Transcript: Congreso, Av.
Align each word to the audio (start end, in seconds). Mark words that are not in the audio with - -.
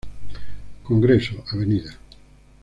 Congreso, 0.81 1.43
Av. 1.53 1.63